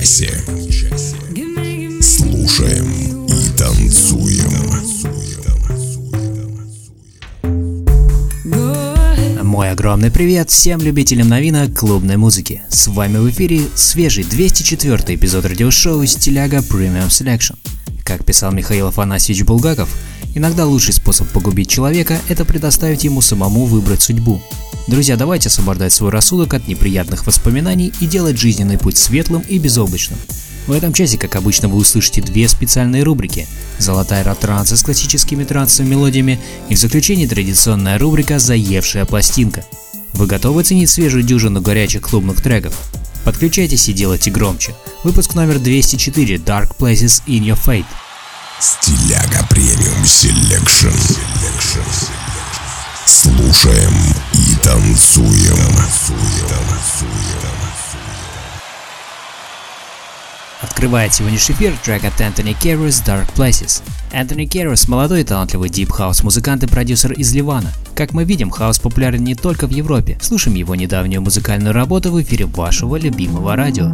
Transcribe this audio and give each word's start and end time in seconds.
Часе. 0.00 0.42
Слушаем 2.00 3.26
и 3.26 3.58
танцуем. 3.58 4.50
Мой 9.42 9.70
огромный 9.70 10.10
привет 10.10 10.48
всем 10.48 10.80
любителям 10.80 11.28
новинок 11.28 11.78
клубной 11.78 12.16
музыки. 12.16 12.62
С 12.70 12.88
вами 12.88 13.18
в 13.18 13.28
эфире 13.30 13.62
свежий 13.74 14.24
204 14.24 15.16
эпизод 15.16 15.44
радиошоу 15.44 16.06
«Стиляга 16.06 16.58
Premium 16.58 17.08
Selection». 17.08 17.56
Как 18.04 18.24
писал 18.24 18.52
Михаил 18.52 18.86
Афанасьевич 18.86 19.44
Булгаков, 19.44 19.90
иногда 20.34 20.64
лучший 20.64 20.94
способ 20.94 21.28
погубить 21.28 21.68
человека– 21.68 22.18
это 22.28 22.46
предоставить 22.46 23.04
ему 23.04 23.20
самому 23.20 23.66
выбрать 23.66 24.02
судьбу. 24.02 24.40
Друзья, 24.90 25.16
давайте 25.16 25.48
освобождать 25.48 25.92
свой 25.92 26.10
рассудок 26.10 26.52
от 26.52 26.66
неприятных 26.66 27.24
воспоминаний 27.24 27.92
и 28.00 28.06
делать 28.06 28.36
жизненный 28.36 28.76
путь 28.76 28.98
светлым 28.98 29.40
и 29.42 29.56
безоблачным. 29.56 30.18
В 30.66 30.72
этом 30.72 30.92
часе, 30.92 31.16
как 31.16 31.36
обычно, 31.36 31.68
вы 31.68 31.76
услышите 31.76 32.20
две 32.22 32.48
специальные 32.48 33.04
рубрики 33.04 33.46
«Золотая 33.78 34.24
эра 34.24 34.38
транса» 34.38 34.76
с 34.76 34.82
классическими 34.82 35.44
трансовыми 35.44 35.92
мелодиями 35.92 36.40
и 36.68 36.74
в 36.74 36.78
заключении 36.78 37.28
традиционная 37.28 38.00
рубрика 38.00 38.40
«Заевшая 38.40 39.04
пластинка». 39.04 39.64
Вы 40.14 40.26
готовы 40.26 40.64
ценить 40.64 40.90
свежую 40.90 41.22
дюжину 41.22 41.60
горячих 41.60 42.02
клубных 42.02 42.42
треков? 42.42 42.76
Подключайтесь 43.24 43.88
и 43.88 43.92
делайте 43.92 44.32
громче. 44.32 44.74
Выпуск 45.04 45.36
номер 45.36 45.60
204 45.60 46.34
Dark 46.38 46.76
Places 46.76 47.22
in 47.28 47.44
Your 47.44 47.56
Fate. 47.64 47.86
Стиляга 48.58 49.46
Premium 49.48 50.04
Selection. 50.04 50.88
Слушаем 53.12 53.92
и 54.34 54.54
танцуем. 54.62 55.58
Открывает 60.60 61.12
сегодняшний 61.12 61.56
эфир 61.56 61.74
трек 61.84 62.04
от 62.04 62.20
Anthony 62.20 62.56
Carros 62.56 63.04
Dark 63.04 63.26
Places. 63.34 63.82
Anthony 64.12 64.46
Carros– 64.46 64.88
молодой 64.88 65.22
и 65.22 65.24
талантливый 65.24 65.70
deep 65.70 65.90
house 65.90 66.22
музыкант 66.22 66.62
и 66.62 66.68
продюсер 66.68 67.10
из 67.10 67.34
Ливана. 67.34 67.72
Как 67.96 68.12
мы 68.12 68.22
видим, 68.22 68.50
хаус 68.50 68.78
популярен 68.78 69.24
не 69.24 69.34
только 69.34 69.66
в 69.66 69.70
Европе. 69.70 70.16
Слушаем 70.22 70.56
его 70.56 70.76
недавнюю 70.76 71.20
музыкальную 71.20 71.74
работу 71.74 72.12
в 72.12 72.22
эфире 72.22 72.46
вашего 72.46 72.94
любимого 72.94 73.56
радио. 73.56 73.92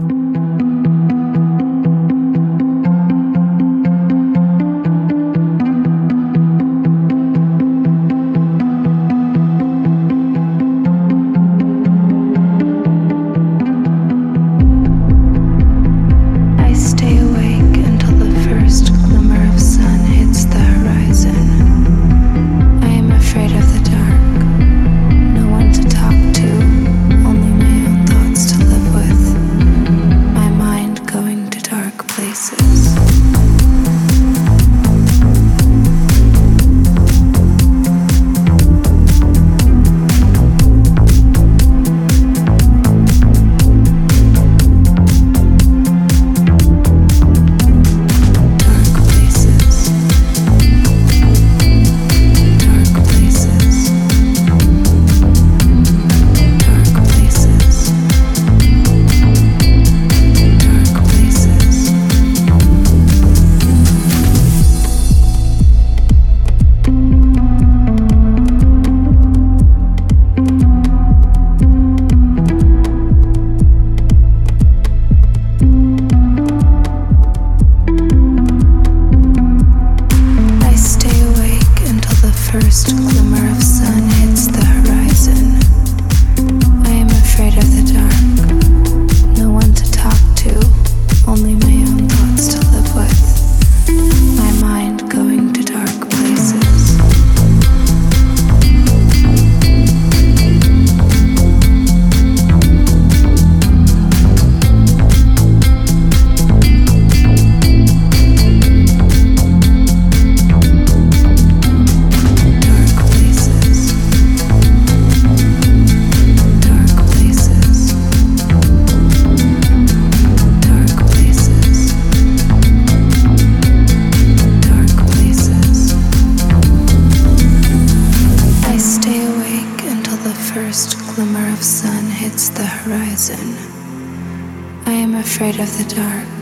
Of 135.59 135.79
the 135.79 135.95
dark. 135.95 136.36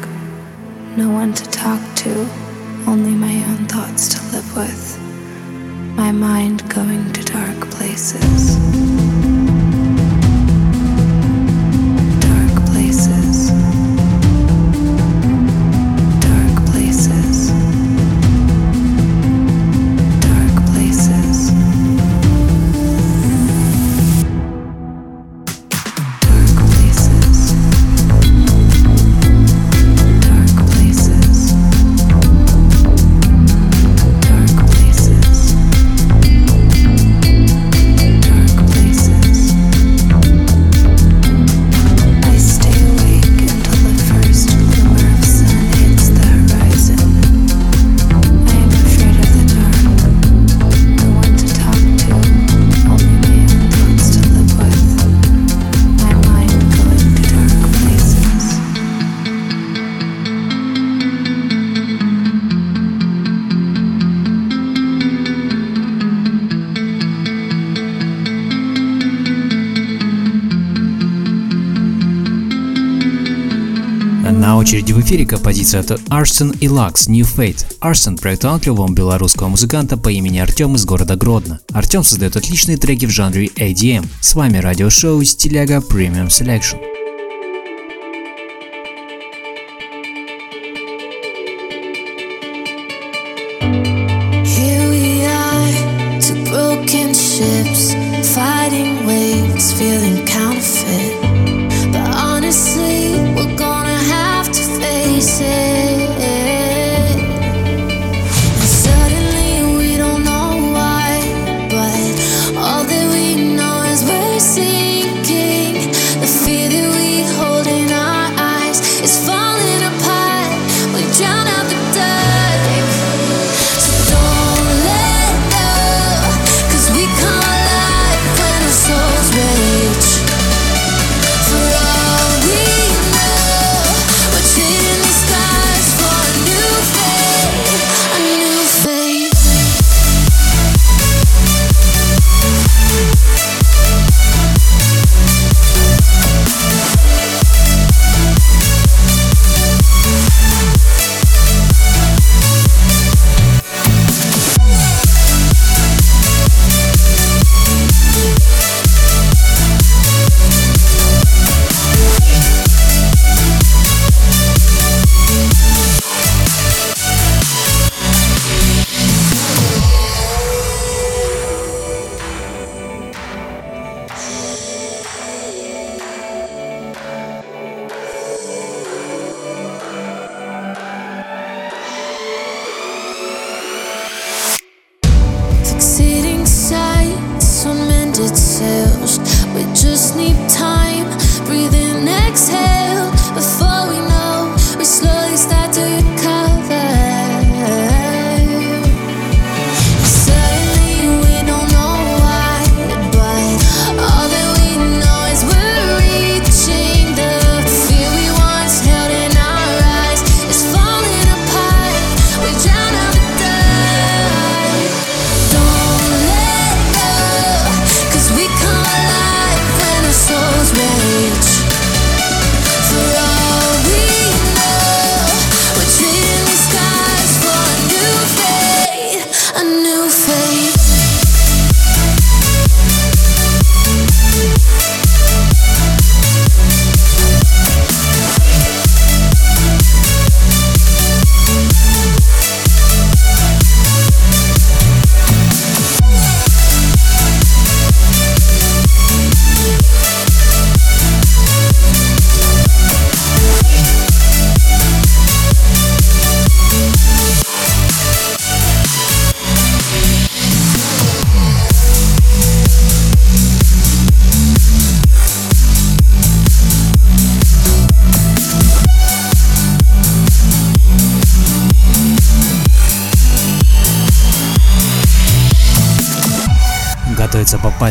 Эфире 75.05 75.27
композиция 75.27 75.81
от 75.81 75.91
Arson 76.09 76.57
и 76.61 76.67
Lux 76.67 77.09
New 77.09 77.27
Fate. 77.27 77.67
Arson– 77.83 78.19
проект 78.21 78.43
талантливого 78.43 78.91
белорусского 78.91 79.49
музыканта 79.49 79.99
по 79.99 80.09
имени 80.09 80.39
Артем 80.39 80.77
из 80.77 80.87
города 80.87 81.15
Гродно. 81.15 81.61
Артем 81.73 82.03
создает 82.03 82.37
отличные 82.37 82.79
треки 82.79 83.05
в 83.05 83.11
жанре 83.11 83.49
ADM. 83.49 84.07
С 84.21 84.35
вами 84.35 84.57
радиошоу 84.57 85.23
Стиляга 85.23 85.77
Premium 85.77 86.29
Selection. 86.29 86.84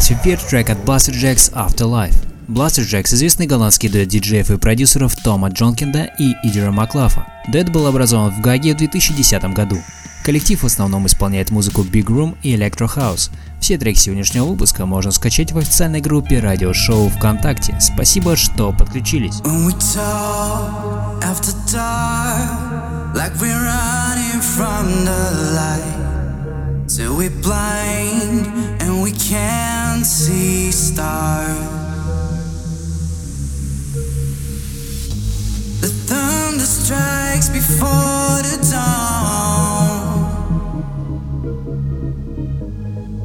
Готовится 0.03 0.09
попасть 0.09 0.09
в 0.09 0.11
эфир 0.11 0.39
трек 0.49 0.69
от 0.69 0.77
Blaster 0.79 1.13
Jacks 1.13 1.51
Afterlife. 1.53 2.15
Blaster 2.47 2.83
Jacks– 2.83 3.13
известный 3.13 3.47
голландский 3.47 3.89
дуэт 3.89 4.07
диджеев 4.09 4.51
и 4.51 4.57
продюсеров 4.57 5.15
Тома 5.15 5.49
Джонкинда 5.49 6.11
и 6.19 6.33
Идера 6.43 6.71
Маклафа. 6.71 7.25
Дуэт 7.47 7.71
был 7.71 7.87
образован 7.87 8.31
в 8.31 8.41
Гаге 8.41 8.73
в 8.73 8.77
2010 8.77 9.43
году. 9.53 9.77
Коллектив 10.25 10.61
в 10.61 10.65
основном 10.65 11.05
исполняет 11.05 11.51
музыку 11.51 11.83
Big 11.83 12.05
Room 12.05 12.35
и 12.43 12.55
Electro 12.55 12.89
House. 12.93 13.29
Все 13.59 13.77
треки 13.77 13.97
сегодняшнего 13.97 14.45
выпуска 14.45 14.85
можно 14.85 15.11
скачать 15.11 15.51
в 15.51 15.57
официальной 15.57 16.01
группе 16.01 16.39
радиошоу 16.39 17.09
ВКонтакте. 17.09 17.77
Спасибо, 17.79 18.35
что 18.35 18.71
подключились. 18.73 19.41
Till 26.87 27.15
we're 27.17 27.29
blind 27.29 28.47
and 28.81 29.01
we 29.01 29.11
can't 29.11 30.05
see 30.05 30.71
stars. 30.71 31.57
The 35.81 35.87
thunder 36.07 36.65
strikes 36.65 37.49
before 37.49 38.41
the 38.49 38.57
dawn. 38.71 40.13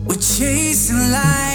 We're 0.07 0.15
chasing 0.15 1.11
lightning 1.11 1.48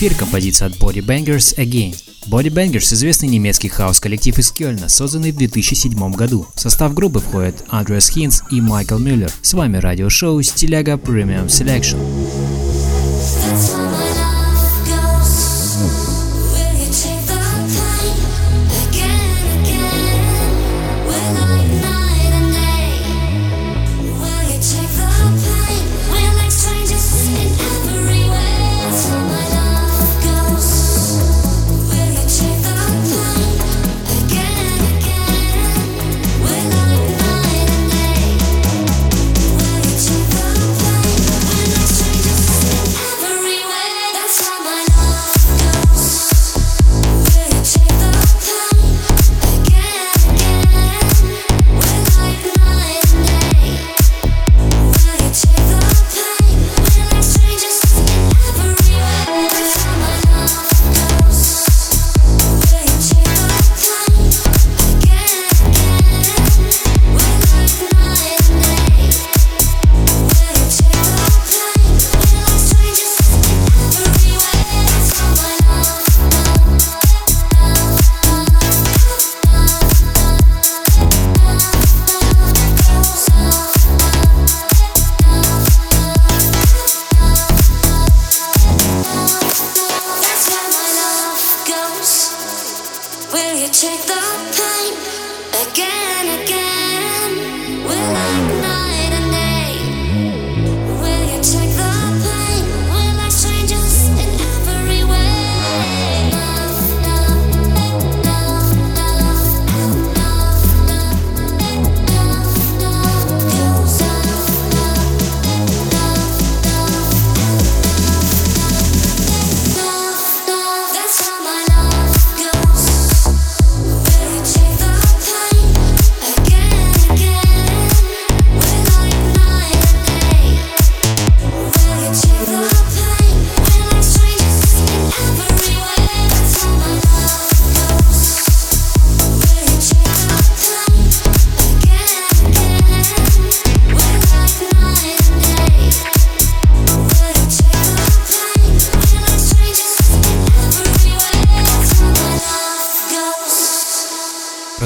эфир 0.00 0.14
композиция 0.14 0.68
от 0.68 0.78
Body 0.78 1.04
Bangers 1.04 1.58
Again. 1.58 1.94
Body 2.26 2.48
Bangers– 2.48 2.78
известный 2.94 3.28
немецкий 3.28 3.68
хаос-коллектив 3.68 4.38
из 4.38 4.50
Кёльна, 4.50 4.88
созданный 4.88 5.30
в 5.30 5.36
2007 5.36 6.12
году. 6.12 6.46
В 6.54 6.60
состав 6.60 6.94
группы 6.94 7.20
входят 7.20 7.66
Андреас 7.68 8.08
Хинц 8.08 8.40
и 8.50 8.62
Майкл 8.62 8.96
Мюллер. 8.96 9.30
С 9.42 9.52
вами 9.52 9.76
радиошоу 9.76 10.40
«Стиляга 10.40 10.96
Премиум 10.96 11.48
Selection». 11.48 11.98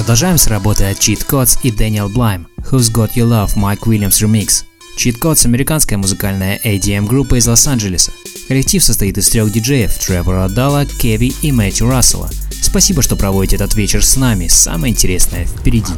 Продолжаем 0.05 0.37
с 0.37 0.45
работы 0.45 0.83
от 0.83 0.99
Cheat 0.99 1.25
Codes 1.25 1.57
и 1.63 1.71
Daniel 1.71 2.13
Blime 2.13 2.45
«Who's 2.69 2.93
Got 2.93 3.15
You 3.15 3.27
Love» 3.27 3.55
Mike 3.55 3.87
Williams 3.87 4.21
Remix. 4.21 4.63
Cheat 4.99 5.19
Codes– 5.19 5.43
американская 5.47 5.97
музыкальная 5.97 6.59
ADM-группа 6.63 7.39
из 7.39 7.47
Лос-Анджелеса. 7.47 8.11
Коллектив 8.47 8.83
состоит 8.83 9.17
из 9.17 9.29
трех 9.29 9.51
диджеев– 9.51 9.91
Тревора 10.05 10.47
Далла, 10.47 10.85
Кеви 10.85 11.33
и 11.41 11.51
Мэтью 11.51 11.89
Рассела. 11.89 12.29
Спасибо, 12.61 13.01
что 13.01 13.15
проводите 13.15 13.55
этот 13.55 13.73
вечер 13.73 14.05
с 14.05 14.15
нами. 14.15 14.47
Самое 14.47 14.93
интересное 14.93 15.47
впереди. 15.47 15.91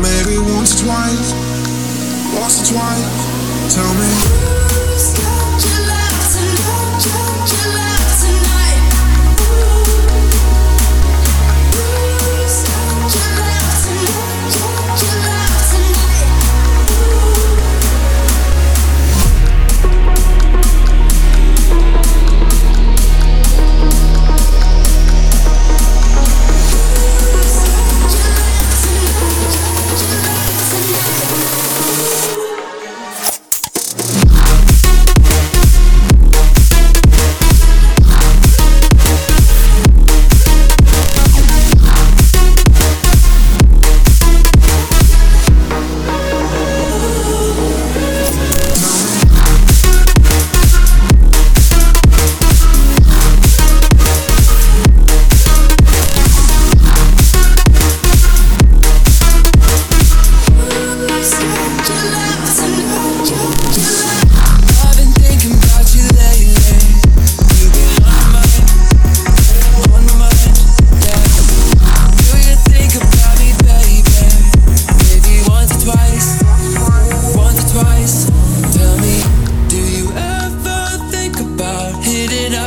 Maybe 0.00 0.36
once 0.38 0.74
twice, 0.82 1.32
once 2.36 2.60
or 2.60 2.74
twice. 2.74 3.53
Tell 3.70 3.94
me. 3.94 5.33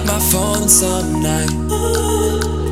my 0.06 0.20
phone 0.32 0.70
some 0.70 1.22
night. 1.22 2.67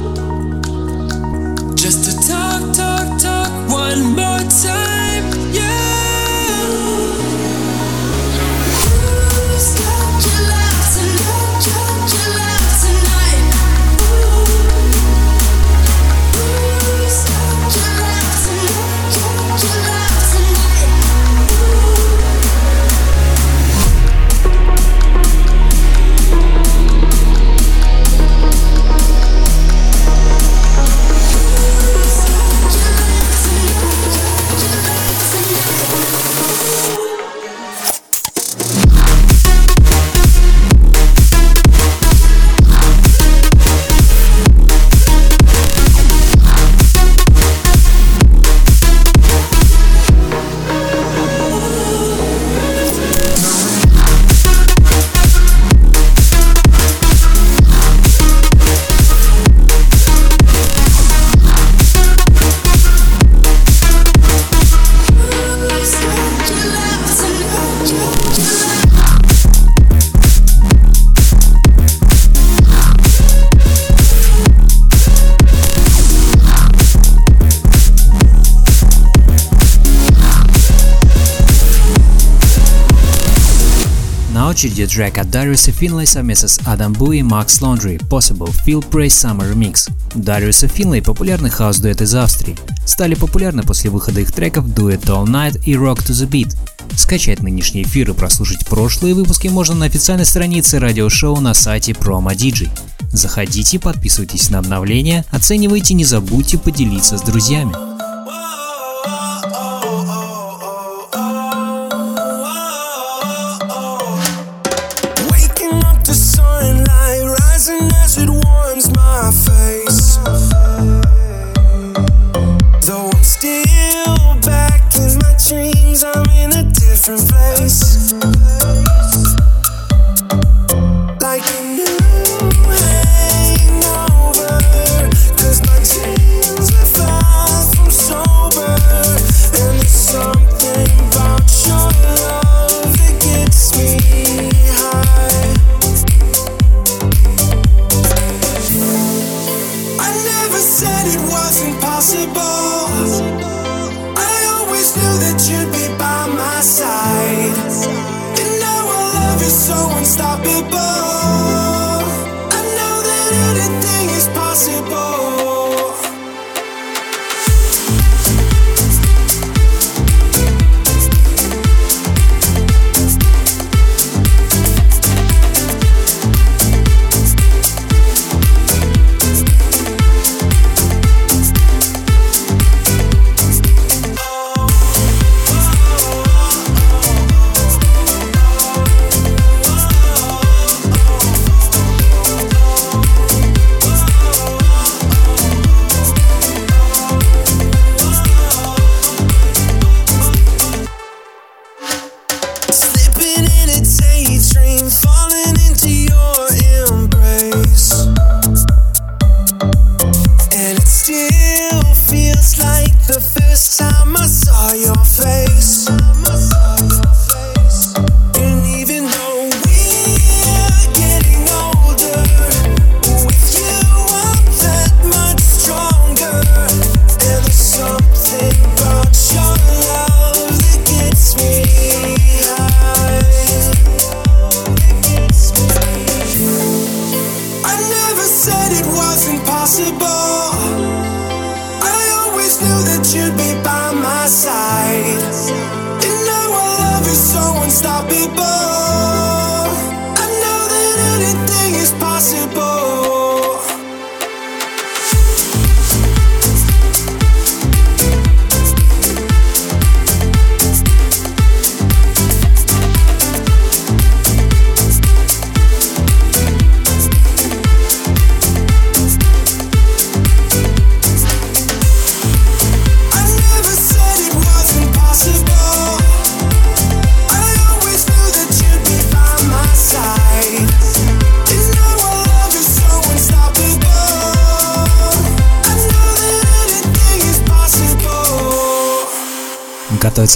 Очереди 84.55 84.87
трек 84.87 85.17
от 85.17 85.29
Дариуса 85.29 85.73
Финлей 85.73 86.07
совместно 86.07 86.47
с 86.47 86.61
Адам 86.63 86.93
Бу 86.93 87.11
и 87.11 87.21
Макс 87.21 87.59
Лондри 87.59 87.97
Possible 88.09 88.55
Feel 88.65 88.81
Praise 88.89 89.07
Summer 89.07 89.53
Remix. 89.53 89.89
Дариуса 90.13 90.69
Финлей 90.69 91.01
популярный 91.01 91.49
хаус-дуэт 91.49 92.01
из 92.01 92.15
Австрии. 92.15 92.57
Стали 92.85 93.15
популярны 93.15 93.63
после 93.63 93.89
выхода 93.89 94.21
их 94.21 94.31
треков 94.31 94.67
Do 94.67 94.97
It 94.97 95.07
All 95.07 95.25
Night 95.25 95.61
и 95.65 95.73
Rock 95.73 95.97
to 95.97 96.13
the 96.13 96.29
Beat. 96.29 96.55
Скачать 96.95 97.43
нынешний 97.43 97.83
эфир 97.83 98.11
и 98.11 98.13
прослушать 98.13 98.65
прошлые 98.65 99.13
выпуски 99.13 99.49
можно 99.49 99.75
на 99.75 99.87
официальной 99.87 100.25
странице 100.25 100.79
радиошоу 100.79 101.41
на 101.41 101.53
сайте 101.53 101.91
Promo 101.91 102.33
DJ. 102.33 102.69
Заходите, 103.11 103.77
подписывайтесь 103.77 104.49
на 104.51 104.59
обновления, 104.59 105.25
оценивайте, 105.31 105.95
не 105.95 106.05
забудьте 106.05 106.57
поделиться 106.57 107.17
с 107.17 107.21
друзьями. 107.23 107.84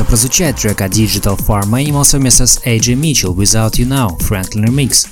Прозвучать 0.10 0.56
трек 0.56 0.82
от 0.82 0.92
Digital 0.92 1.38
Farm 1.38 1.70
Animal 1.70 2.04
совместно 2.04 2.48
с 2.48 2.58
AJ 2.66 2.96
Mitchell 3.00 3.36
Without 3.36 3.74
You 3.74 3.86
Now, 3.86 4.18
Franklin 4.20 4.66
Remix. 4.66 5.06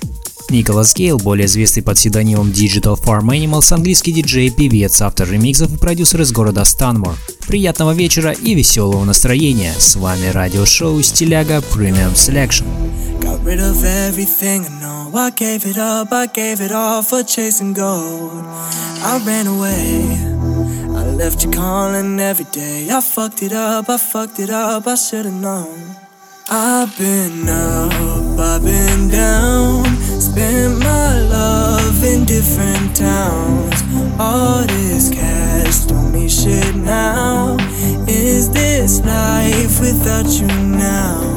Николас 0.49 0.95
Гейл, 0.95 1.19
более 1.19 1.45
известный 1.45 1.83
под 1.83 1.97
псевдонимом 1.97 2.49
Digital 2.49 2.99
Farm 2.99 3.27
Animals, 3.27 3.71
английский 3.71 4.11
диджей, 4.11 4.49
певец, 4.49 4.99
автор 5.03 5.29
ремиксов 5.29 5.71
и 5.71 5.77
продюсер 5.77 6.21
из 6.21 6.31
города 6.31 6.65
Станмор. 6.65 7.15
Приятного 7.47 7.93
вечера 7.93 8.31
и 8.31 8.55
веселого 8.55 9.05
настроения. 9.05 9.75
С 9.77 9.97
вами 9.97 10.29
радиошоу 10.29 10.99
Стиляга 11.03 11.57
Premium 11.57 12.15
Selection. 12.15 12.65
Got 13.21 13.43
rid 13.43 13.59
of 13.59 13.83
everything 13.83 14.65
I 14.65 14.81
know. 14.81 15.15
I 15.15 15.29
gave 15.29 15.67
it 15.67 15.77
up, 15.77 16.11
I 16.11 16.25
gave 16.25 16.59
it 16.59 16.71
all 16.71 17.03
for 17.03 17.23
chasing 17.23 17.75
gold. 17.75 18.31
I 19.03 19.21
ran 19.23 19.45
away. 19.45 20.36
Left 21.17 21.43
you 21.43 21.49
calling 21.49 22.19
every 22.19 22.45
day. 22.45 22.87
I 22.91 23.01
fucked 23.01 23.41
it 23.41 23.51
up, 23.51 23.89
I 23.89 23.97
fucked 23.97 24.39
it 24.39 24.51
up, 24.51 24.85
I 24.85 24.93
should've 24.93 25.33
known. 25.33 25.95
I've 26.47 26.95
been 26.95 27.49
up, 27.49 28.39
I've 28.39 28.63
been 28.63 29.09
down. 29.09 29.83
Spent 30.21 30.77
my 30.77 31.19
love 31.21 32.03
in 32.03 32.23
different 32.23 32.95
towns. 32.95 33.81
All 34.19 34.61
this 34.67 35.09
cash 35.09 35.85
don't 35.85 36.13
mean 36.13 36.29
shit 36.29 36.75
now. 36.75 37.57
Is 38.07 38.51
this 38.51 39.03
life 39.03 39.81
without 39.81 40.27
you 40.27 40.45
now? 40.45 41.36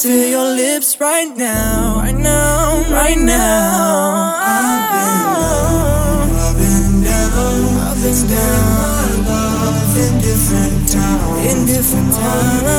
to 0.00 0.30
your 0.30 0.44
lips 0.56 0.98
right 0.98 1.28
now, 1.36 1.96
right 1.96 2.16
now, 2.16 2.82
right 2.90 3.18
now. 3.18 4.32
I've 4.40 4.88
been 4.96 5.04
down, 5.92 6.30
I've 6.40 6.56
been 6.56 7.04
down, 7.04 7.76
I've 7.84 8.00
been 8.00 8.28
down, 8.30 9.26
I've 9.28 9.94
been 9.94 10.16
different 10.22 10.88
towns, 10.88 11.52
in 11.52 11.66
different 11.66 12.14
towns. 12.14 12.69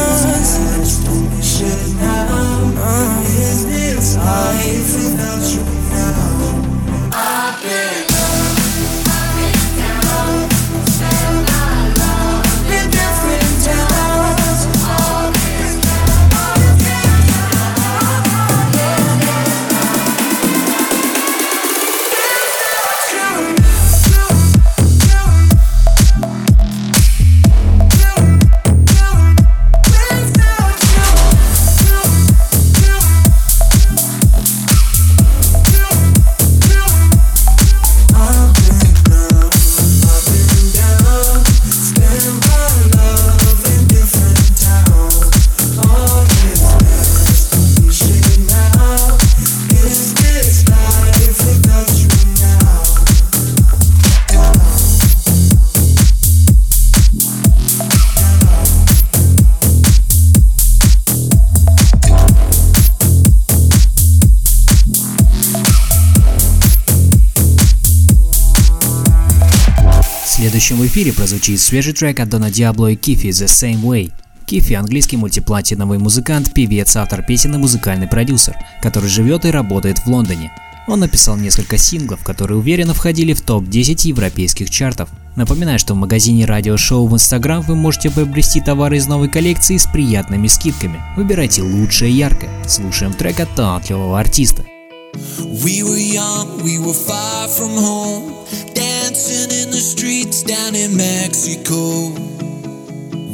Следующем 70.71 70.85
эфире 70.85 71.13
прозвучит 71.13 71.59
свежий 71.59 71.93
трек 71.93 72.19
от 72.19 72.29
Дона 72.29 72.49
Диабло 72.49 72.87
и 72.87 72.95
Кифи 72.95 73.27
«The 73.27 73.45
Same 73.45 73.81
Way». 73.81 74.11
Кифи– 74.45 74.73
английский 74.75 75.17
мультиплатиновый 75.17 75.97
музыкант, 75.97 76.53
певец, 76.53 76.95
автор 76.95 77.23
песен 77.23 77.55
и 77.55 77.57
музыкальный 77.57 78.07
продюсер, 78.07 78.55
который 78.81 79.09
живет 79.09 79.45
и 79.45 79.51
работает 79.51 79.99
в 79.99 80.07
Лондоне. 80.07 80.51
Он 80.87 81.01
написал 81.01 81.35
несколько 81.37 81.77
синглов, 81.77 82.23
которые 82.23 82.57
уверенно 82.57 82.93
входили 82.93 83.33
в 83.33 83.41
топ-10 83.41 84.07
европейских 84.07 84.69
чартов. 84.69 85.09
Напоминаю, 85.35 85.77
что 85.77 85.93
в 85.93 85.97
магазине 85.97 86.45
радиошоу 86.45 87.07
в 87.07 87.13
Instagram 87.15 87.61
вы 87.61 87.75
можете 87.75 88.09
приобрести 88.09 88.61
товары 88.61 88.97
из 88.97 89.07
новой 89.07 89.29
коллекции 89.29 89.77
с 89.77 89.85
приятными 89.85 90.47
скидками. 90.47 91.01
Выбирайте 91.15 91.61
лучшее 91.61 92.11
и 92.11 92.15
яркое. 92.15 92.49
Слушаем 92.67 93.13
трек 93.13 93.39
от 93.39 93.53
талантливого 93.55 94.19
артиста. 94.19 94.63
We 95.13 95.83
were 95.83 95.97
young, 95.97 96.63
we 96.63 96.79
were 96.79 96.93
far 96.93 97.47
from 97.49 97.71
home, 97.71 98.45
dancing 98.73 99.51
in 99.51 99.69
the 99.69 99.81
streets 99.81 100.41
down 100.41 100.73
in 100.73 100.95
Mexico. 100.95 102.11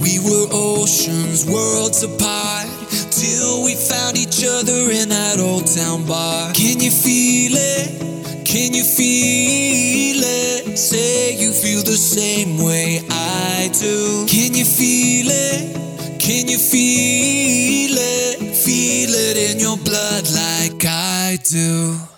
We 0.01 0.17
were 0.17 0.47
oceans, 0.51 1.45
worlds 1.45 2.01
apart, 2.01 2.67
till 3.11 3.63
we 3.63 3.75
found 3.75 4.17
each 4.17 4.43
other 4.43 4.89
in 4.89 5.09
that 5.09 5.39
old 5.39 5.67
town 5.67 6.05
bar. 6.07 6.51
Can 6.53 6.79
you 6.79 6.89
feel 6.89 7.53
it? 7.53 8.45
Can 8.45 8.73
you 8.73 8.83
feel 8.83 10.23
it? 10.23 10.77
Say 10.77 11.35
you 11.35 11.51
feel 11.51 11.83
the 11.83 11.97
same 11.97 12.57
way 12.57 13.01
I 13.11 13.69
do. 13.73 14.25
Can 14.25 14.55
you 14.55 14.65
feel 14.65 15.27
it? 15.29 16.19
Can 16.19 16.47
you 16.47 16.57
feel 16.57 17.95
it? 17.95 18.55
Feel 18.55 19.11
it 19.13 19.37
in 19.37 19.59
your 19.59 19.77
blood 19.77 20.27
like 20.33 20.56
I 20.85 21.37
do. 21.43 22.16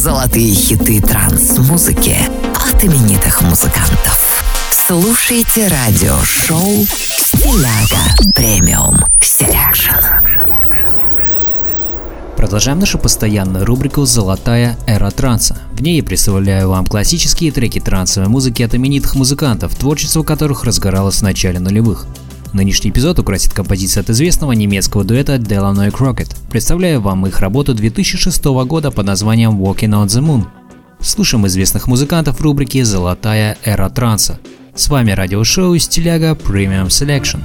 Золотые 0.00 0.54
хиты 0.54 0.98
транс-музыки 1.02 2.16
от 2.54 2.82
именитых 2.82 3.42
музыкантов. 3.42 4.42
Слушайте 4.70 5.68
радиошоу 5.68 6.86
«Стиляга 6.86 8.32
Premium 8.34 8.96
Selection». 9.20 9.92
Продолжаем 12.34 12.78
нашу 12.78 12.98
постоянную 12.98 13.66
рубрику 13.66 14.06
«Золотая 14.06 14.78
эра 14.86 15.10
транса». 15.10 15.58
В 15.72 15.82
ней 15.82 15.98
я 15.98 16.02
представляю 16.02 16.70
вам 16.70 16.86
классические 16.86 17.52
треки 17.52 17.78
трансовой 17.78 18.30
музыки 18.30 18.62
от 18.62 18.74
именитых 18.74 19.16
музыкантов, 19.16 19.74
творчество 19.74 20.22
которых 20.22 20.64
разгоралось 20.64 21.16
в 21.16 21.22
начале 21.22 21.60
нулевых. 21.60 22.06
Нынешний 22.52 22.90
эпизод 22.90 23.18
украсит 23.20 23.52
композиция 23.52 24.02
от 24.02 24.10
известного 24.10 24.52
немецкого 24.52 25.04
дуэта 25.04 25.36
Delano 25.36 25.86
и 25.86 25.90
Crockett. 25.90 26.34
Представляю 26.50 27.00
вам 27.00 27.26
их 27.26 27.38
работу 27.38 27.74
2006 27.74 28.44
года 28.44 28.90
под 28.90 29.06
названием 29.06 29.62
Walking 29.62 29.90
on 29.90 30.06
the 30.06 30.20
Moon. 30.20 30.44
Слушаем 31.00 31.46
известных 31.46 31.86
музыкантов 31.86 32.40
рубрики 32.40 32.82
«Золотая 32.82 33.56
эра 33.64 33.88
транса». 33.88 34.40
С 34.74 34.88
вами 34.88 35.12
радиошоу 35.12 35.78
«Стиляга 35.78 36.32
Premium 36.32 36.88
Selection». 36.88 37.40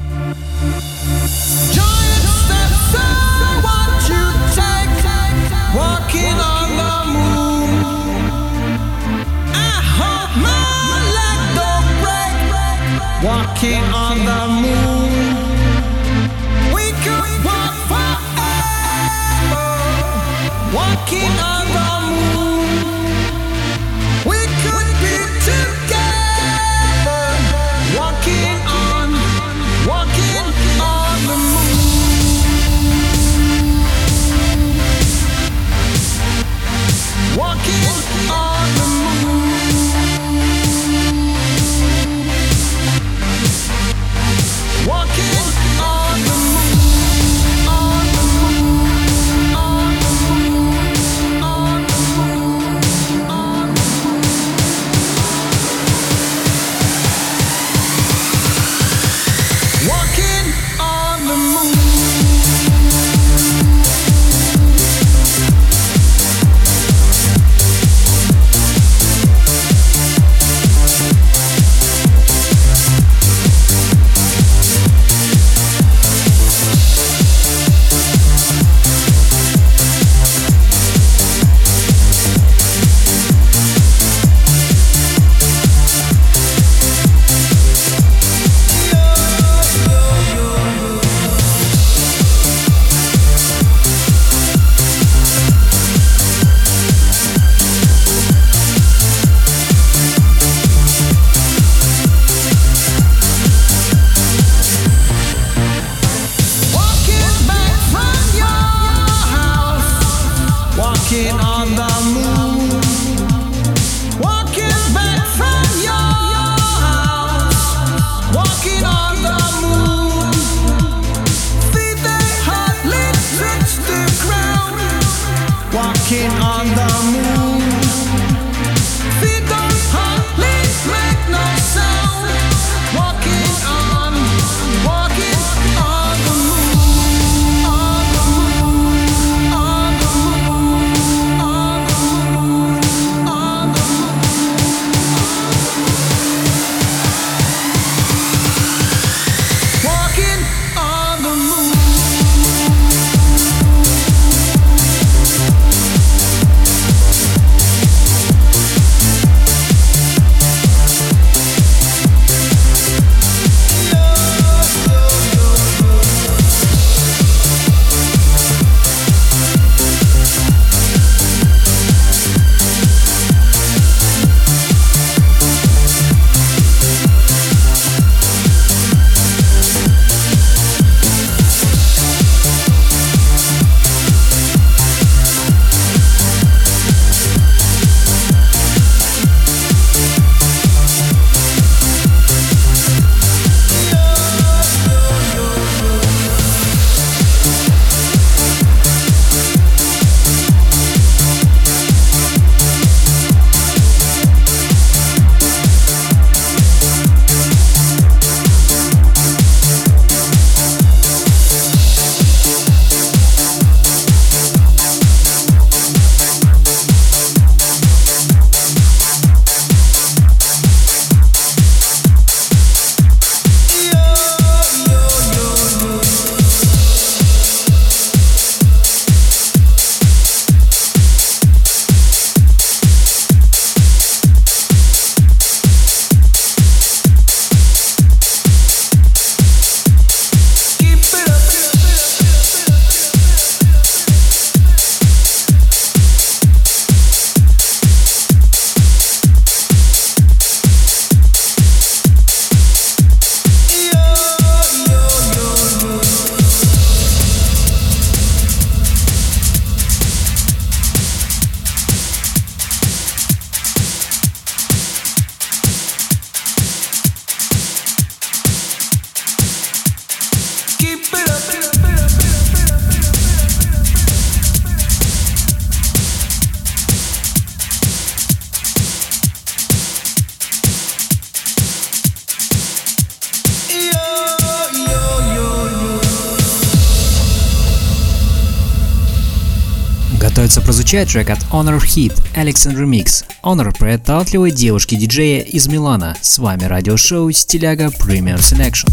Прозвучает 290.95 291.27
трек 291.27 291.38
от 291.38 291.43
Honor 291.51 291.81
Hit 291.81 292.23
Alexander 292.36 292.86
Remix. 292.86 293.25
Honor 293.43 293.77
про 293.77 293.97
талантливой 293.97 294.51
девушки-диджея 294.51 295.41
из 295.41 295.67
Милана. 295.67 296.15
С 296.21 296.39
вами 296.39 296.63
радиошоу 296.63 297.29
Стиляга 297.34 297.88
Premium 297.88 298.38
Selection. 298.38 298.88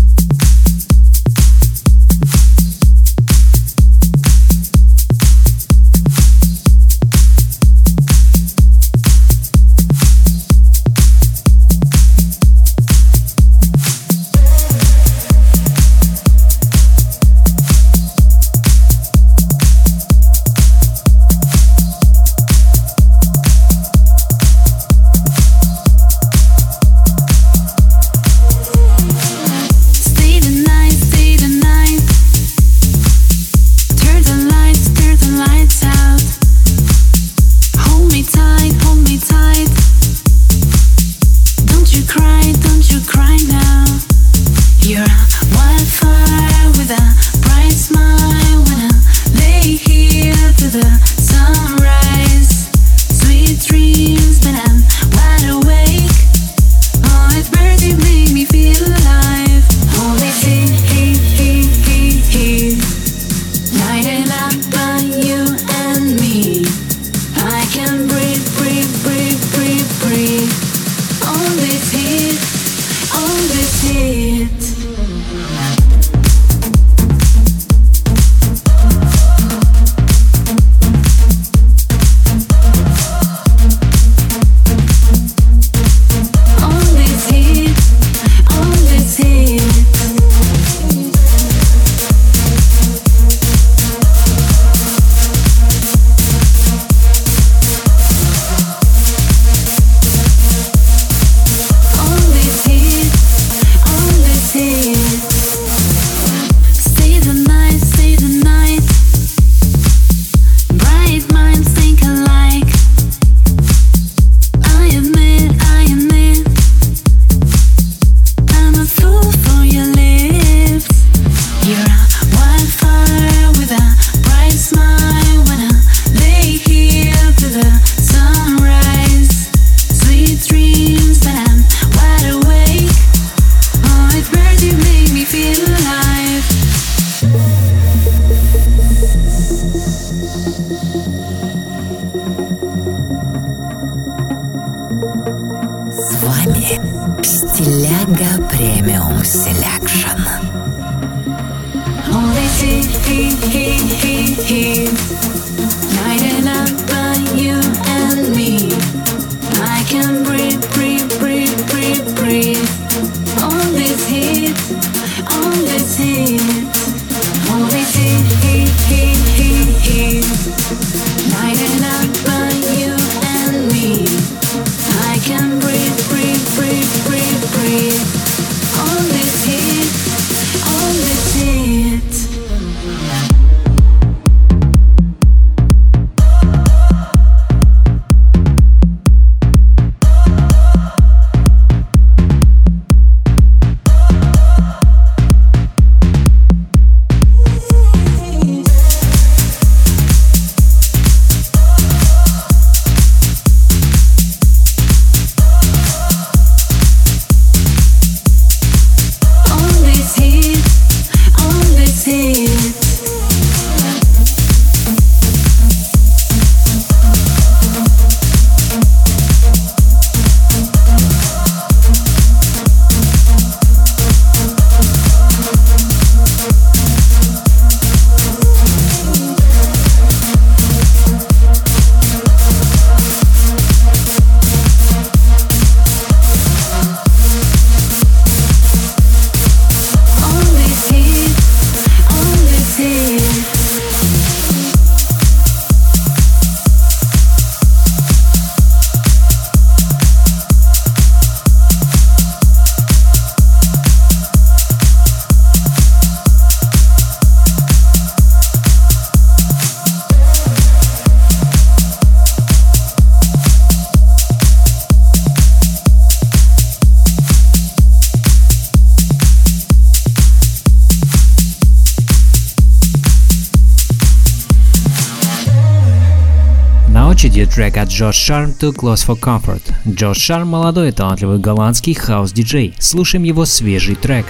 трек 277.55 277.77
от 277.77 277.88
Джош 277.88 278.17
Шарм 278.17 278.55
«Too 278.59 278.73
Close 278.75 279.07
for 279.07 279.19
Comfort». 279.19 279.63
Джош 279.87 280.19
Шарм– 280.19 280.48
молодой 280.48 280.88
и 280.88 280.92
талантливый 280.92 281.38
голландский 281.38 281.94
хаос-диджей. 281.94 282.75
Слушаем 282.79 283.25
его 283.25 283.44
свежий 283.44 283.94
трек. 283.94 284.27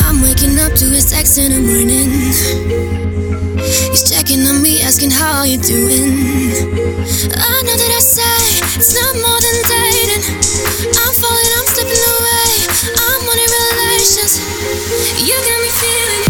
I'm 0.00 0.20
waking 0.22 0.58
up 0.58 0.74
to 0.74 0.86
his 0.86 1.04
text 1.10 1.38
in 1.38 1.52
the 1.52 1.60
morning. 1.60 2.10
He's 3.92 4.08
checking 4.10 4.46
on 4.46 4.62
me, 4.62 4.80
asking 4.80 5.10
how 5.10 5.44
you 5.44 5.58
doing. 5.58 6.58
I 7.28 7.62
know 7.66 7.76
that 7.82 7.92
I 7.98 8.00
say 8.00 8.38
it's 8.76 8.94
not 8.94 9.14
more 9.24 9.40
than 9.46 9.58
dating. 9.68 10.24
I'm 11.02 11.12
falling, 11.22 11.52
I'm 11.58 11.66
slipping 11.74 12.02
away. 12.14 12.46
I'm 13.06 13.20
wanting 13.26 13.52
relations. 13.82 14.32
You 15.20 15.36
got 15.46 15.58
me 15.62 15.70
feeling. 15.82 16.27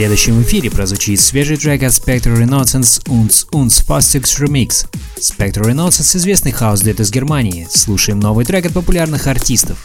следующем 0.00 0.40
эфире 0.40 0.70
прозвучит 0.70 1.20
свежий 1.20 1.58
трек 1.58 1.82
от 1.82 1.92
Spectre 1.92 2.34
Renaissance 2.34 3.04
Uns 3.08 3.46
Uns 3.52 3.86
Fastex 3.86 4.40
Remix. 4.40 4.86
Spectre 5.20 5.62
Renaissance– 5.62 6.16
известный 6.16 6.52
хаос-дуэт 6.52 7.00
из 7.00 7.10
Германии. 7.10 7.68
Слушаем 7.70 8.18
новый 8.18 8.46
трек 8.46 8.64
от 8.64 8.72
популярных 8.72 9.26
артистов. 9.26 9.76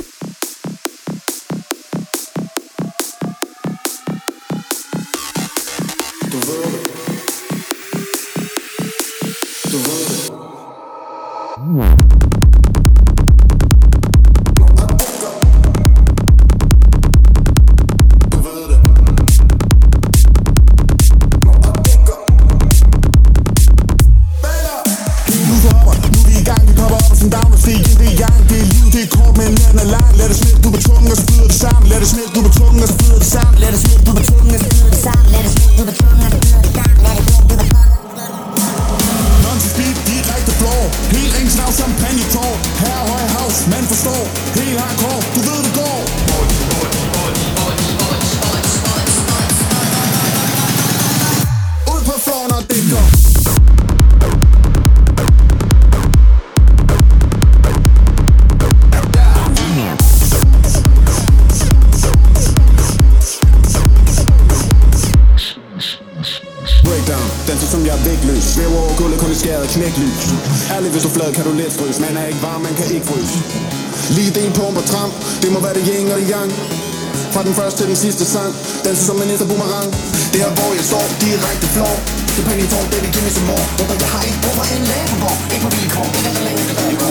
sang 78.25 78.55
Danser 78.83 79.05
som 79.05 79.21
en 79.21 79.27
næste 79.27 79.45
boomerang. 79.45 79.89
Det 80.33 80.41
er 80.41 80.51
hvor 80.57 80.71
jeg 80.77 80.85
står, 80.91 81.05
direkte 81.21 81.67
flår. 81.75 81.95
Så 82.35 82.41
penge 82.47 82.63
i 82.63 82.67
tår, 82.67 82.83
det 82.91 83.01
vil 83.01 83.11
give 83.13 83.23
mig 83.23 83.31
som 83.31 83.43
mor 83.49 83.63
Hvor 83.77 83.95
jeg 84.03 84.09
har 84.13 84.23
ikke 84.29 84.39
brug 84.43 84.55
for 84.59 84.65
en 84.75 84.83
læbebog 84.91 85.37
Ikke 85.53 85.63
på 85.65 85.69
vilkår, 85.75 86.07
det 86.13 86.25
er 86.29 86.43
længe, 86.47 86.63
det 86.69 86.77
er 86.77 86.91
jo 86.91 87.07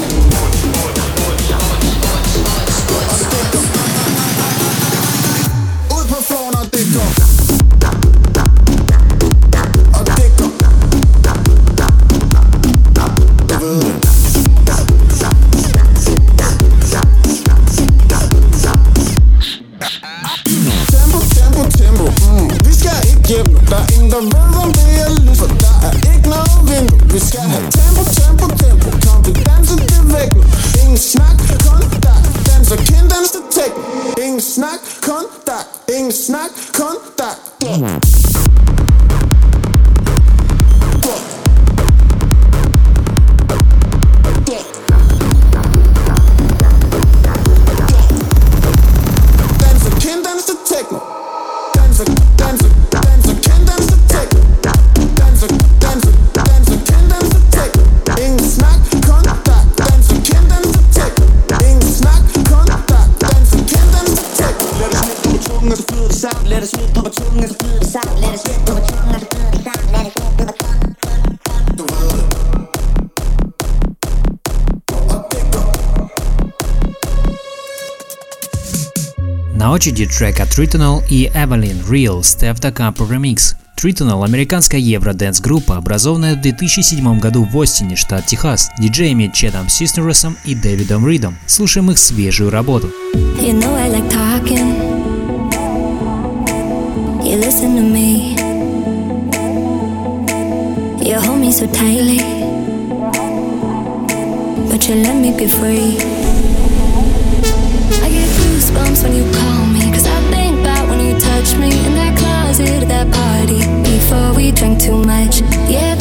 Ud 5.97 6.05
på 6.09 6.23
floor, 6.29 6.51
når 6.53 6.65
det 6.73 6.87
går. 6.95 7.34
очереди 79.85 80.07
трек 80.07 80.41
от 80.41 80.49
Tritonal 80.49 81.03
и 81.11 81.31
Evelyn 81.35 81.87
Real 81.87 82.21
Step 82.21 82.55
the 82.55 82.73
Cup 82.73 82.97
Remix. 83.07 83.55
Tritonal– 83.77 84.25
американская 84.25 84.81
евро-дэнс-группа, 84.81 85.77
образованная 85.77 86.37
в 86.37 86.41
2007 86.41 87.19
году 87.19 87.45
в 87.45 87.61
Остине, 87.61 87.95
штат 87.95 88.25
Техас, 88.25 88.71
диджеями 88.79 89.31
Чедом 89.35 89.69
Систересом 89.69 90.39
и 90.47 90.55
Дэвидом 90.55 91.07
Ридом. 91.07 91.37
Слушаем 91.47 91.91
их 91.91 91.99
свежую 91.99 92.51
работу. 92.51 92.91
You 93.13 93.53
know 93.53 93.77
I 93.77 93.91
like 93.91 94.09
talking. 94.09 94.75
You 97.23 97.37
listen 97.39 97.77
to 97.77 97.83
me. 97.83 98.37
You 100.99 101.21
hold 101.21 101.41
me 101.41 101.53
so 101.53 101.67
tightly. 101.67 102.21
But 104.71 104.89
you 104.89 104.95
let 104.95 105.15
me 105.15 105.37
be 105.37 105.47
free. 105.47 105.99
I 108.03 108.09
get 108.09 108.29
goosebumps 108.39 109.03
when 109.03 109.15
you 109.17 109.31
call. 109.31 109.64
Touch 111.21 111.57
me 111.57 111.71
in 111.87 111.95
that 111.95 112.17
closet 112.19 112.83
at 112.83 112.89
that 112.89 113.09
party 113.13 113.61
before 113.83 114.35
we 114.35 114.51
drank 114.53 114.81
too 114.81 115.03
much. 115.05 115.41
Yeah. 115.71 115.94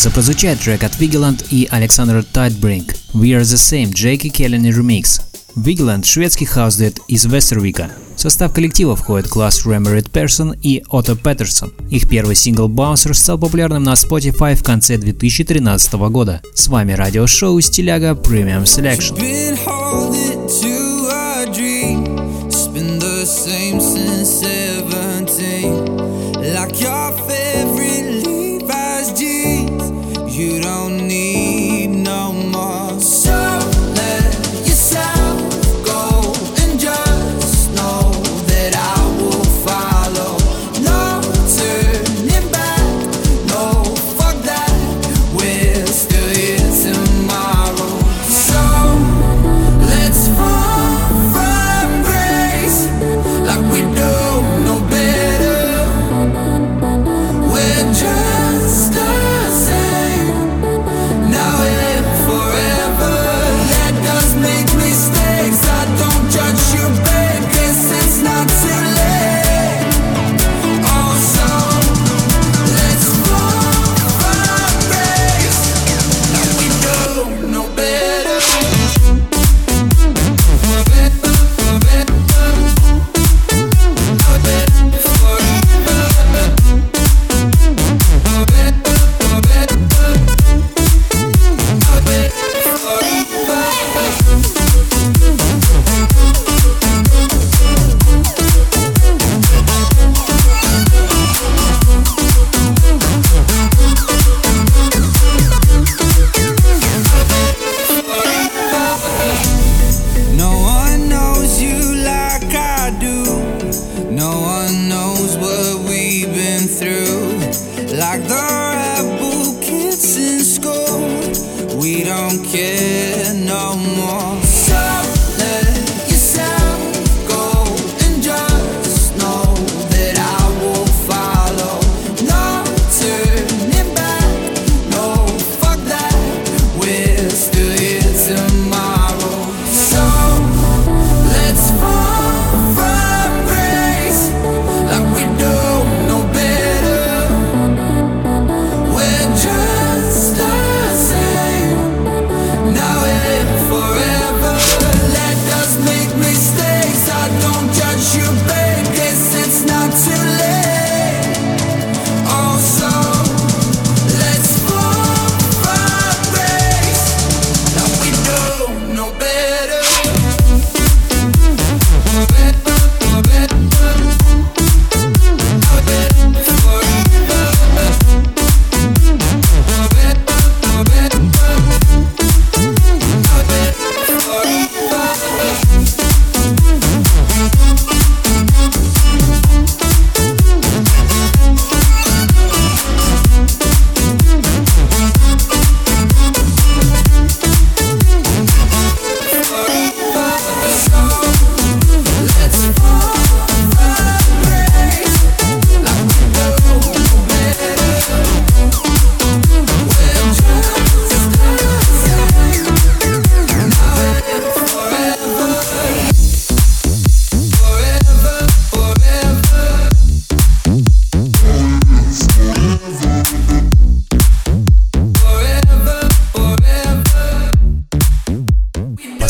нравится, 0.00 0.10
прозвучает 0.10 0.60
трек 0.60 0.82
от 0.82 0.92
Vigilant 0.98 1.44
и 1.50 1.68
Александра 1.70 2.22
Тайтбринк 2.22 2.94
«We 3.12 3.36
Are 3.36 3.42
The 3.42 3.56
Same» 3.56 3.92
Джеки 3.92 4.30
Келлини 4.30 4.70
ремикс. 4.70 5.20
Vigilant– 5.56 6.04
шведский 6.06 6.46
хаус 6.46 6.80
из 7.08 7.24
Вестервика. 7.26 7.90
В 8.16 8.20
состав 8.20 8.54
коллектива 8.54 8.96
входят 8.96 9.28
класс 9.28 9.66
Рэмерит 9.66 10.10
Персон 10.10 10.54
и 10.62 10.82
Отто 10.88 11.16
Петерсон. 11.16 11.74
Их 11.90 12.08
первый 12.08 12.34
сингл 12.34 12.68
«Bouncer» 12.68 13.12
стал 13.12 13.36
популярным 13.38 13.82
на 13.82 13.92
Spotify 13.92 14.54
в 14.54 14.62
конце 14.62 14.96
2013 14.96 15.92
года. 15.92 16.40
С 16.54 16.68
вами 16.68 16.92
радиошоу 16.92 17.60
«Стиляга 17.60 18.12
Premium 18.12 18.64
Selection». 18.64 19.18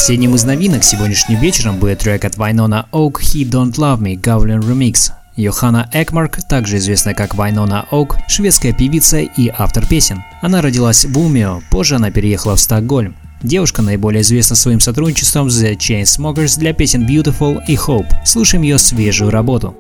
Последним 0.01 0.35
из 0.35 0.45
новинок 0.45 0.83
сегодняшним 0.83 1.39
вечером 1.41 1.77
будет 1.77 1.99
трек 1.99 2.25
от 2.25 2.39
Вайнона 2.39 2.87
Oak 2.91 3.17
«He 3.21 3.45
Don't 3.45 3.75
Love 3.75 3.99
Me» 3.99 4.19
Goblin 4.19 4.61
Remix. 4.61 5.13
Йохана 5.37 5.91
Экмарк, 5.93 6.39
также 6.49 6.79
известная 6.79 7.13
как 7.13 7.35
Вайнона 7.35 7.87
Оук, 7.91 8.17
шведская 8.27 8.73
певица 8.73 9.19
и 9.19 9.53
автор 9.55 9.87
песен. 9.87 10.23
Она 10.41 10.63
родилась 10.63 11.05
в 11.05 11.19
Умио, 11.19 11.61
позже 11.71 11.97
она 11.97 12.11
переехала 12.11 12.57
в 12.57 12.61
Стокгольм. 12.61 13.15
Девушка 13.43 13.83
наиболее 13.83 14.23
известна 14.23 14.57
своим 14.57 14.81
сотрудничеством 14.81 15.51
с 15.51 15.63
The 15.63 15.77
Chainsmokers 15.77 16.59
для 16.59 16.73
песен 16.73 17.07
Beautiful 17.07 17.59
и 17.69 17.77
Hope. 17.77 18.09
Слушаем 18.25 18.63
ее 18.63 18.79
свежую 18.79 19.31
работу. 19.31 19.77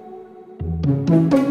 I 0.60 1.49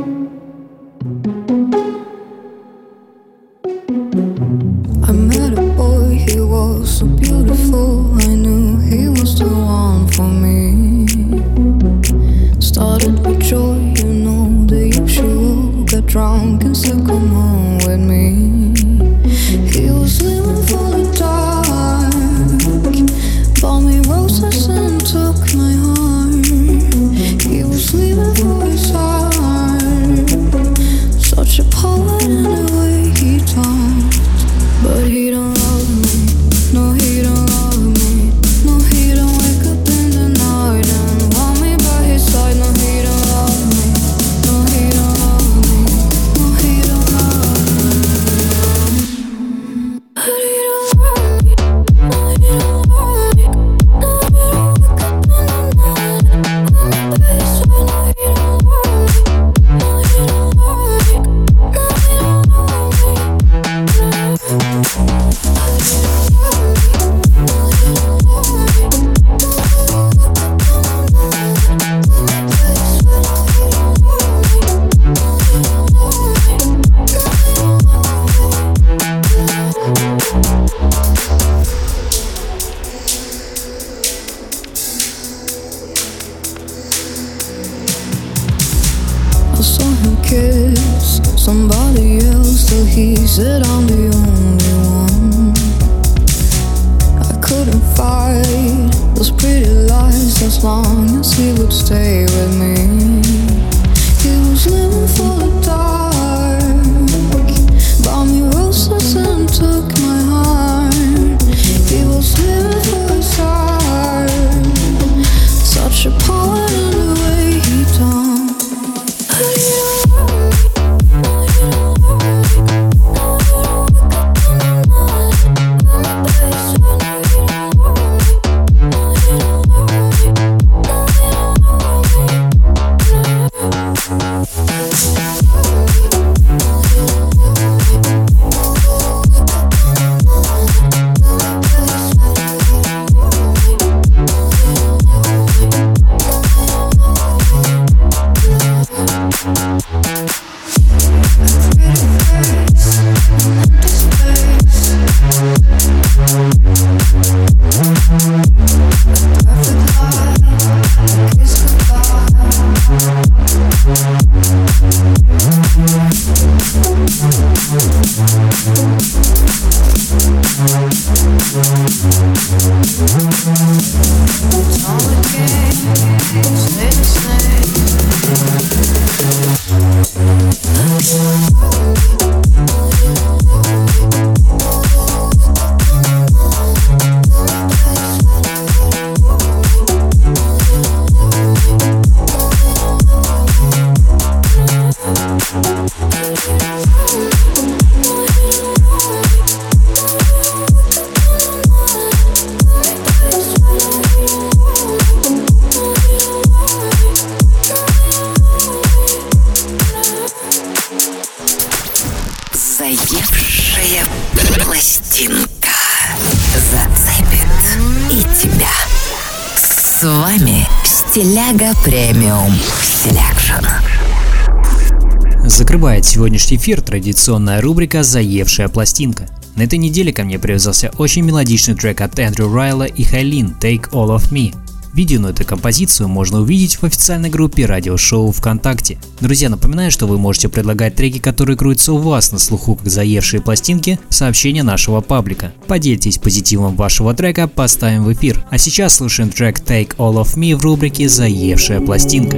сегодняшний 226.40 226.58
эфир 226.58 226.82
традиционная 226.82 227.62
рубрика 227.62 228.02
«Заевшая 228.02 228.70
пластинка». 228.70 229.28
На 229.58 229.64
этой 229.64 229.78
неделе 229.78 230.14
ко 230.14 230.24
мне 230.24 230.40
привязался 230.40 230.90
очень 230.98 231.24
мелодичный 231.24 231.76
трек 231.76 232.00
от 232.00 232.18
Эндрю 232.18 232.54
Райла 232.54 232.84
и 232.84 233.04
Хайлин 233.04 233.58
«Take 233.60 233.90
All 233.92 234.16
of 234.16 234.32
Me». 234.32 234.56
Видео 234.94 235.20
на 235.20 235.28
эту 235.28 235.44
композицию 235.44 236.08
можно 236.08 236.40
увидеть 236.40 236.78
в 236.78 236.86
официальной 236.86 237.30
группе 237.30 237.66
радиошоу 237.66 238.32
ВКонтакте. 238.32 238.98
Друзья, 239.20 239.50
напоминаю, 239.50 239.92
что 239.92 240.08
вы 240.08 240.18
можете 240.18 240.48
предлагать 240.48 240.96
треки, 240.96 241.20
которые 241.20 241.58
крутятся 241.58 241.92
у 241.92 241.98
вас 241.98 242.32
на 242.32 242.40
слуху 242.40 242.76
как 242.76 242.88
заевшие 242.88 243.42
пластинки, 243.42 244.00
в 244.08 244.16
сообщения 244.16 244.64
нашего 244.64 245.02
паблика. 245.02 245.52
Поделитесь 245.68 246.20
позитивом 246.20 246.78
вашего 246.78 247.14
трека, 247.14 247.50
поставим 247.50 248.06
в 248.06 248.14
эфир. 248.14 248.46
А 248.50 248.58
сейчас 248.58 248.96
слушаем 248.96 249.30
трек 249.30 249.60
Take 249.60 249.98
All 249.98 250.16
of 250.16 250.38
Me 250.38 250.56
в 250.56 250.62
рубрике 250.64 251.10
«Заевшая 251.10 251.82
пластинка». 251.82 252.38